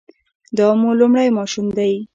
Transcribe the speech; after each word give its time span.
دا 0.57 0.67
مو 0.79 0.89
لومړی 0.99 1.27
ماشوم 1.37 1.67
دی؟ 1.77 1.93